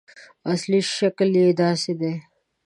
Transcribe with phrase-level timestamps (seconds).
[0.51, 2.13] اصلي شکل یې داسې دی.